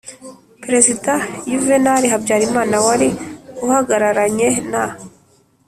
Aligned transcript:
perezida 0.63 1.13
yuvenali 1.51 2.07
habyarimana 2.13 2.75
wari 2.85 3.09
uhagararanye 3.65 4.49
na 4.71 4.83